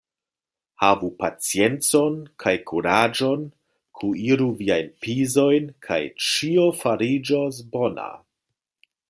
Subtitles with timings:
[0.83, 3.43] Havu paciencon kaj kuraĝon,
[4.01, 8.09] kuiru viajn pizojn, kaj ĉio fariĝos bona.